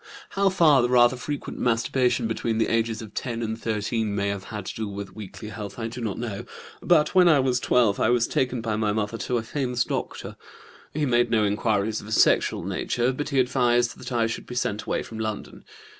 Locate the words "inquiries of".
11.43-12.07